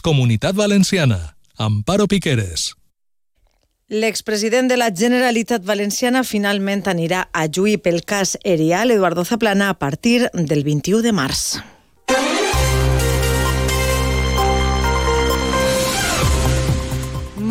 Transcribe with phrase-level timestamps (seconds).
[0.00, 1.36] Comunitat Valenciana.
[1.56, 2.74] Amparo Piqueres.
[3.90, 9.78] L'expresident de la Generalitat Valenciana finalment anirà a juir pel cas Erial Eduardo Zaplana a
[9.80, 11.58] partir del 21 de març.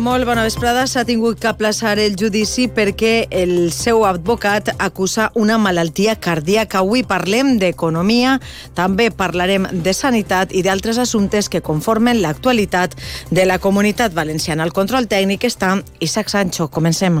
[0.00, 0.86] Molt bona vesprada.
[0.88, 6.80] S'ha tingut que aplaçar el judici perquè el seu advocat acusa una malaltia cardíaca.
[6.80, 8.38] Avui parlem d'economia,
[8.74, 12.96] també parlarem de sanitat i d'altres assumptes que conformen l'actualitat
[13.30, 14.64] de la comunitat valenciana.
[14.64, 16.70] El control tècnic està Isaac Sancho.
[16.72, 17.20] Comencem.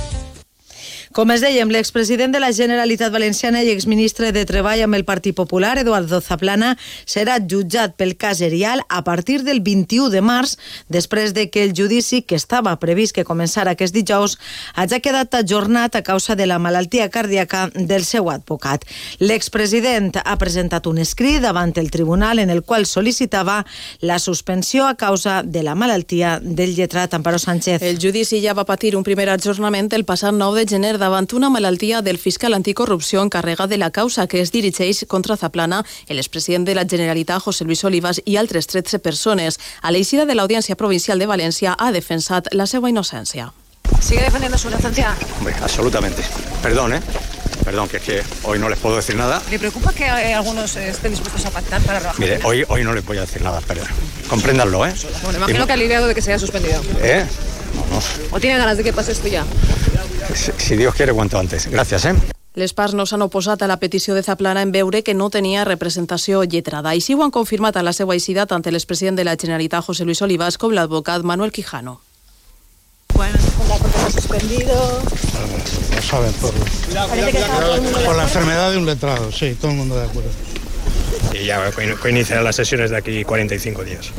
[1.11, 5.35] Com es dèiem, l'expresident de la Generalitat Valenciana i exministre de Treball amb el Partit
[5.35, 6.69] Popular, Eduardo Zaplana,
[7.03, 10.53] serà jutjat pel cas Erial a partir del 21 de març,
[10.87, 14.37] després de que el judici, que estava previst que començara aquest dijous,
[14.71, 18.87] hagi quedat ajornat a causa de la malaltia cardíaca del seu advocat.
[19.19, 23.65] L'expresident ha presentat un escrit davant el tribunal en el qual sol·licitava
[23.99, 27.83] la suspensió a causa de la malaltia del lletrat Amparo Sánchez.
[27.83, 31.49] El judici ja va patir un primer ajornament el passat 9 de gener davant una
[31.49, 36.65] malaltia del fiscal anticorrupció encarregat de la causa que es dirigeix contra Zaplana, el expresident
[36.67, 39.59] de la Generalitat, José Luis Olivas, i altres 13 persones.
[39.81, 43.51] A l'eixida de l'Audiència Provincial de València ha defensat la seva innocència.
[43.99, 45.15] ¿Sigue defendiendo su inocencia?
[45.39, 46.23] Hombre, absolutamente.
[46.61, 47.01] Perdón, ¿eh?
[47.65, 49.41] Perdón, que es que hoy no les puedo decir nada.
[49.51, 52.19] ¿Le preocupa que eh, algunos estén dispuestos a pactar para rebajar?
[52.19, 53.87] Mire, hoy, hoy no les voy a decir nada, perdón.
[54.27, 54.93] Compréndanlo, ¿eh?
[55.23, 56.81] Bueno, imagino Y- que aliviado de que se haya suspendido.
[57.01, 57.25] ¿Eh?
[57.75, 58.01] No, no.
[58.31, 59.45] ¿O tiene ganas de que pase esto ya?
[60.35, 61.67] Si, Dios quiere, cuanto antes.
[61.67, 62.15] Gracias, ¿eh?
[62.53, 65.63] Les parts no s'han oposat a la petició de Zaplana en veure que no tenia
[65.63, 66.91] representació lletrada.
[66.91, 70.21] Així ho han confirmat a la seva eixida tant l'expresident de la Generalitat, José Luis
[70.21, 72.01] Olivas, com l'advocat Manuel Quijano.
[73.13, 73.37] Bueno,
[74.11, 75.01] suspendido.
[75.95, 76.53] Lo saben por,
[78.05, 80.29] por la enfermedad de un letrado, sí, todo el mundo de acuerdo.
[81.33, 81.71] Y ya
[82.09, 84.11] iniciará las sesiones de aquí 45 días.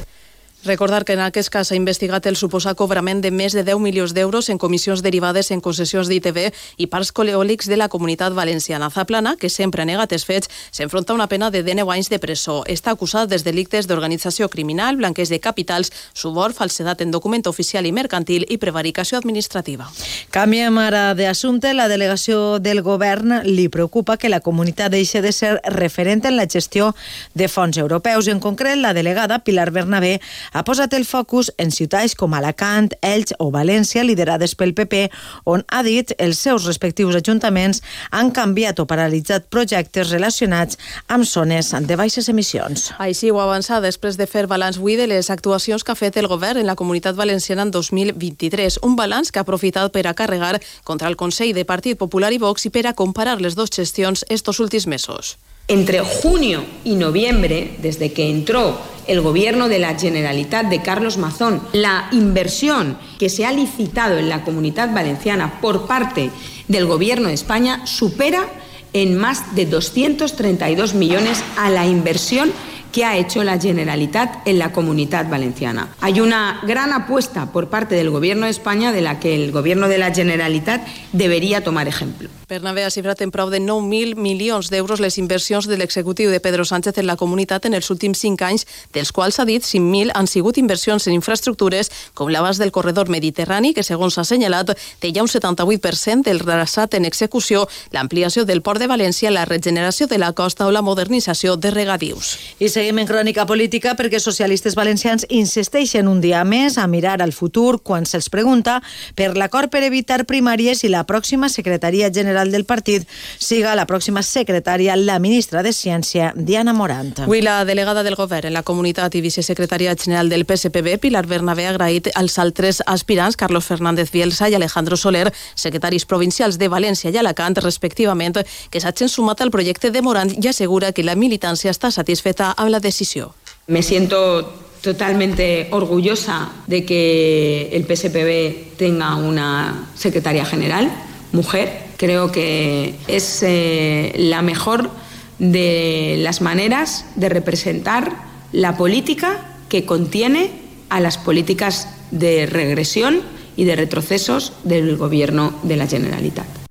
[0.65, 4.13] Recordar que en aquest cas s'ha investigat el suposat cobrament de més de 10 milions
[4.15, 8.87] d'euros en comissions derivades en concessions d'ITV i parcs coleòlics de la comunitat valenciana.
[8.91, 12.21] Zaplana, que sempre ha negat els fets, s'enfronta a una pena de 19 anys de
[12.23, 12.61] presó.
[12.71, 17.91] Està acusat dels delictes d'organització criminal, blanqueig de capitals, subor, falsedat en document oficial i
[17.91, 19.91] mercantil i prevaricació administrativa.
[20.31, 21.75] Canviem ara d'assumpte.
[21.75, 26.47] La delegació del govern li preocupa que la comunitat deixi de ser referent en la
[26.47, 26.95] gestió
[27.35, 28.31] de fons europeus.
[28.31, 30.21] En concret, la delegada Pilar Bernabé
[30.53, 35.07] ha posat el focus en ciutats com Alacant, Elx o València, liderades pel PP,
[35.49, 41.73] on ha dit els seus respectius ajuntaments han canviat o paralitzat projectes relacionats amb zones
[41.73, 42.91] de baixes emissions.
[42.99, 46.29] Així ho avança després de fer balanç avui de les actuacions que ha fet el
[46.29, 48.81] govern en la comunitat valenciana en 2023.
[48.83, 52.43] Un balanç que ha aprofitat per a carregar contra el Consell de Partit Popular i
[52.43, 55.37] Vox i per a comparar les dues gestions estos últims mesos.
[55.69, 61.63] Entre junio y noviembre, desde que entró el gobierno de la Generalitat de Carlos Mazón,
[61.73, 66.31] la inversión que se ha licitado en la comunidad valenciana por parte
[66.69, 68.47] del gobierno de España supera
[68.93, 72.53] en más de 232 millones a la inversión
[72.93, 75.89] que ha hecho la Generalitat en la comunidad valenciana.
[76.01, 79.89] Hay una gran apuesta por parte del Gobierno de España de la que el Gobierno
[79.89, 82.29] de la Generalitat debería tomar ejemplo.
[82.53, 86.67] Bernabé ha xifrat en prou de 9.000 milions d'euros les inversions de l'executiu de Pedro
[86.69, 90.29] Sánchez en la comunitat en els últims 5 anys, dels quals s'ha dit 5.000 han
[90.29, 95.25] sigut inversions en infraestructures com l'abast del corredor mediterrani, que segons s'ha assenyalat té ja
[95.25, 100.35] un 78% del traçat en execució, l'ampliació del port de València, la regeneració de la
[100.37, 102.37] costa o la modernització de regadius.
[102.61, 107.33] I seguim en crònica política perquè socialistes valencians insisteixen un dia més a mirar al
[107.33, 108.83] futur quan se'ls pregunta
[109.17, 113.07] per l'acord per evitar primàries i la pròxima secretaria general del partit
[113.39, 117.13] siga la pròxima secretària la ministra de Ciència, Diana Morant.
[117.27, 121.69] Avui la delegada del govern en la comunitat i vicesecretària general del PSPB, Pilar Bernabé,
[121.69, 127.13] ha agraït als altres aspirants, Carlos Fernández Bielsa i Alejandro Soler, secretaris provincials de València
[127.13, 128.41] i Alacant, respectivament,
[128.71, 132.73] que s'hagin sumat al projecte de Morant i assegura que la militància està satisfeta amb
[132.73, 133.35] la decisió.
[133.69, 140.91] Me siento totalmente orgullosa de que el PSPB tenga una secretaria general,
[141.33, 141.82] mujer.
[142.03, 144.91] Creo que es eh, la mejor
[145.39, 148.13] de las maneras de representar
[148.51, 150.51] la política que contiene
[150.89, 153.21] a las políticas de regresión
[153.55, 156.62] y de retrocesos del Gobierno de la Generalitat.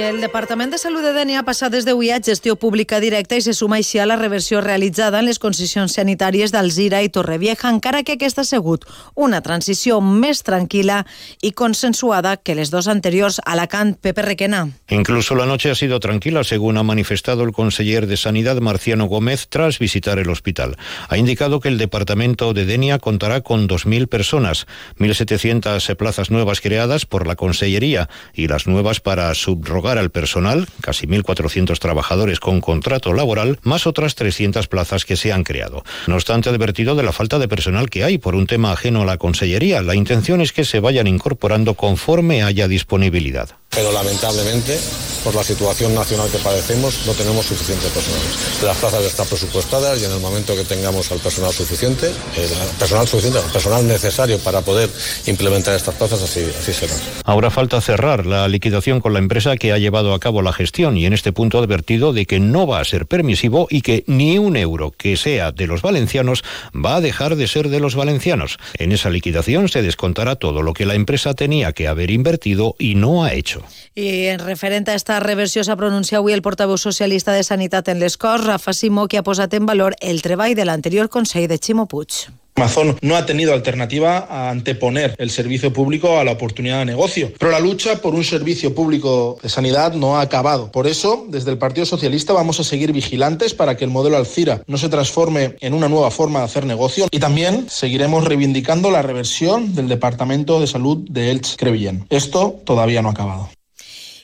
[0.00, 3.42] El Departament de Salut de Dènia ha passat des d'avui a gestió pública directa i
[3.44, 8.00] se suma així a la reversió realitzada en les concessions sanitàries d'Alzira i Torrevieja, encara
[8.02, 11.02] que aquesta ha sigut una transició més tranquil·la
[11.42, 14.62] i consensuada que les dos anteriors, Alacant, Pepe Requena.
[14.88, 19.48] Incluso la noche ha sido tranquila, según ha manifestado el conseller de Sanidad, Marciano Gómez,
[19.48, 20.78] tras visitar el hospital.
[21.08, 24.66] Ha indicado que el departamento de Denia contará con 2.000 personas,
[24.98, 31.06] 1.700 plazas nuevas creadas por la Consellería y las nuevas para subrogar al personal, casi
[31.06, 35.84] 1.400 trabajadores con contrato laboral, más otras 300 plazas que se han creado.
[36.06, 39.06] No obstante, advertido de la falta de personal que hay por un tema ajeno a
[39.06, 39.82] la Consellería.
[39.82, 43.59] La intención es que se vayan incorporando conforme haya disponibilidad.
[43.70, 44.78] Pero lamentablemente,
[45.22, 48.20] por la situación nacional que padecemos, no tenemos suficiente personal.
[48.64, 53.06] Las plazas están presupuestadas y en el momento que tengamos al personal suficiente, el personal
[53.06, 54.90] suficiente, el personal necesario para poder
[55.26, 56.94] implementar estas plazas, así, así será.
[57.24, 60.96] Ahora falta cerrar la liquidación con la empresa que ha llevado a cabo la gestión
[60.96, 64.02] y en este punto ha advertido de que no va a ser permisivo y que
[64.08, 66.42] ni un euro que sea de los valencianos
[66.74, 68.58] va a dejar de ser de los valencianos.
[68.74, 72.96] En esa liquidación se descontará todo lo que la empresa tenía que haber invertido y
[72.96, 73.59] no ha hecho.
[73.94, 78.00] I en referent a esta reversió s'ha pronunciat avui el portaveu socialista de Sanitat en
[78.00, 81.58] les Corts, Rafa Simó, que ha posat en valor el treball de l'anterior Consell de
[81.58, 82.28] Ximo Puig.
[82.60, 87.32] Amazon no ha tenido alternativa a anteponer el servicio público a la oportunidad de negocio.
[87.38, 90.70] Pero la lucha por un servicio público de sanidad no ha acabado.
[90.70, 94.62] Por eso, desde el Partido Socialista vamos a seguir vigilantes para que el modelo Alcira
[94.66, 97.08] no se transforme en una nueva forma de hacer negocio.
[97.10, 102.04] Y también seguiremos reivindicando la reversión del Departamento de Salud de Elche Crevillent.
[102.10, 103.48] Esto todavía no ha acabado.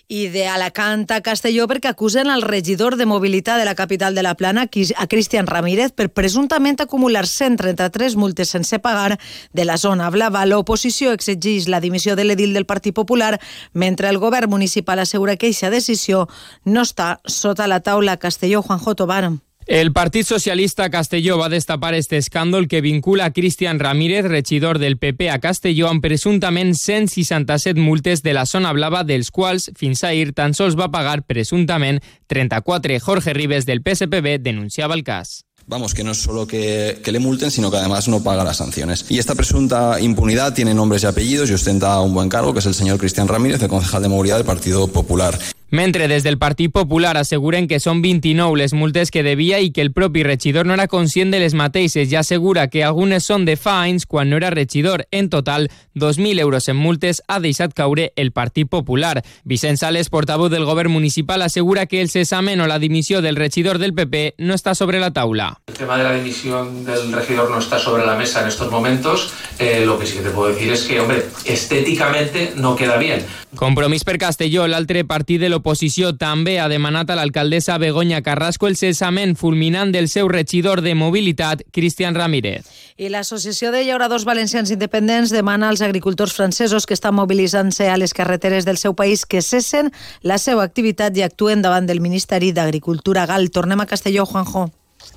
[0.08, 4.22] I de Alacant a Castelló perquè acusen el regidor de mobilitat de la capital de
[4.22, 4.66] la Plana,
[4.96, 9.18] a Cristian Ramírez, per presumptament acumular 133 multes sense pagar
[9.52, 10.46] de la zona blava.
[10.46, 13.40] L'oposició exigeix la dimissió de l'edil del Partit Popular,
[13.72, 16.28] mentre el govern municipal assegura que aquesta decisió
[16.64, 18.62] no està sota la taula Castelló.
[18.62, 19.45] Juanjo Tobar.
[19.66, 24.94] El Partit Socialista Castelló va destapar este escàndol que vincula a Cristian Ramírez, regidor del
[24.96, 30.30] PP a Castelló, amb presumptament 167 multes de la zona blava, dels quals fins ahir
[30.38, 31.98] tan sols va pagar presumptament
[32.30, 33.00] 34.
[33.02, 35.42] Jorge Ribes del PSPB denunciava el cas.
[35.66, 38.58] Vamos, que no es solo que, que, le multen, sino que además no paga las
[38.58, 39.04] sanciones.
[39.08, 42.66] Y esta presunta impunidad tiene nombres y apellidos y ostenta un buen cargo, que es
[42.66, 45.36] el señor Cristian Ramírez, el concejal de movilidad del Partido Popular.
[45.70, 49.82] Mentre des del Partit Popular asseguren que són 29 les multes que devia i que
[49.82, 53.56] el propi regidor no era conscient de les mateixes i assegura que algunes són de
[53.58, 55.08] fa anys quan no era regidor.
[55.10, 55.66] En total,
[55.96, 59.24] 2.000 euros en multes ha deixat caure el Partit Popular.
[59.42, 63.82] Vicent Sales, portaveu del govern municipal, assegura que el cessament o la dimissió del regidor
[63.82, 65.48] del PP no està sobre la taula.
[65.66, 69.32] El tema de la dimisión del regidor no está sobre la mesa en estos momentos.
[69.58, 73.26] Eh, lo que sí que te puedo decir es que, hombre, estéticamente no queda bien.
[73.56, 78.76] Compromís per Castelló, l'altre partit de l'oposició, també ha demanat a l'alcaldessa Begoña Carrasco el
[78.76, 82.68] cessament fulminant del seu regidor de mobilitat, Cristian Ramírez.
[82.96, 88.14] I l'Associació de Llauradors Valencians Independents demana als agricultors francesos que estan mobilitzant-se a les
[88.14, 89.92] carreteres del seu país que cessen
[90.22, 93.50] la seva activitat i actuen davant del Ministeri d'Agricultura gal.
[93.50, 94.70] Tornem a Castelló, Juanjo.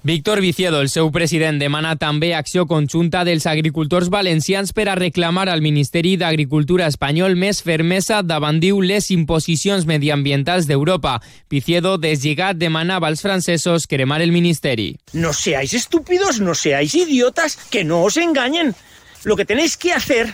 [0.04, 5.50] Víctor Viciedo, el seu president, demana també acció conjunta dels agricultors valencians per a reclamar
[5.50, 11.20] al Ministeri d'Agricultura espanyol més fermesa davant, diu, les imposicions mediambientals d'Europa.
[11.52, 14.96] Viciedo, deslligat, demanava als francesos cremar el ministeri.
[15.14, 18.76] No seáis estúpidos, no seáis idiotas, que no os engañen.
[19.24, 20.34] Lo que tenéis que hacer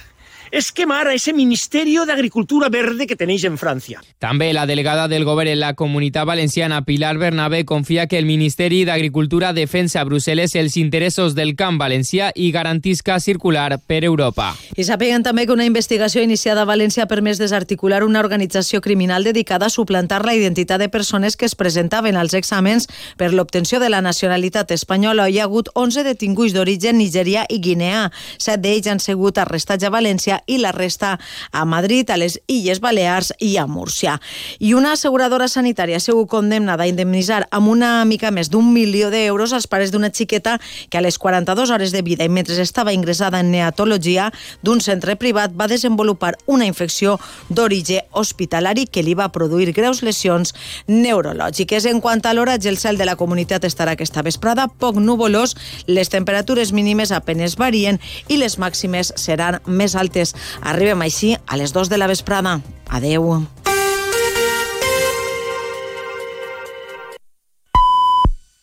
[0.56, 4.00] es quemar a ese Ministerio de Agricultura Verde que tenéis en Francia.
[4.20, 8.86] També la delegada del govern en la comunitat valenciana, Pilar Bernabé, confia que el Ministeri
[8.86, 14.54] d'Agricultura defensa a Brussel·les els interessos del camp valencià i garantisca circular per Europa.
[14.78, 19.28] I sapiguen també que una investigació iniciada a València ha permès desarticular una organització criminal
[19.28, 23.92] dedicada a suplantar la identitat de persones que es presentaven als exàmens per l'obtenció de
[23.92, 25.28] la nacionalitat espanyola.
[25.28, 28.08] Hi ha hagut 11 detinguts d'origen nigerià i guineà.
[28.40, 31.20] Set d'ells han sigut arrestats a València i la resta
[31.52, 34.20] a Madrid, a les Illes Balears i a Múrcia.
[34.60, 39.12] I una asseguradora sanitària ha sigut condemnada a indemnitzar amb una mica més d'un milió
[39.14, 40.60] d'euros als pares d'una xiqueta
[40.90, 44.32] que a les 42 hores de vida i mentre estava ingressada en neatologia
[44.64, 50.54] d'un centre privat va desenvolupar una infecció d'origen hospitalari que li va produir greus lesions
[50.88, 51.86] neurològiques.
[51.86, 56.10] En quant a l'horatge, el cel de la comunitat estarà aquesta vesprada poc nuvolós, les
[56.10, 60.25] temperatures mínimes apenes varien i les màximes seran més altes.
[60.62, 62.62] Arribem així a les 2 de la vesprada.
[62.90, 63.55] Adeu.